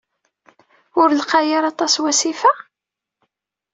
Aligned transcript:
Ur 1.01 1.09
lqay 1.21 1.49
ara 1.57 1.67
aṭas 1.73 1.93
wasif-a? 2.01 2.53